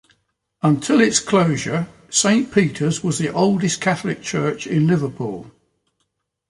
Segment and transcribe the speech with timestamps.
[0.63, 5.51] Until its closure, Saint Peter's was the oldest Catholic Church in Liverpool.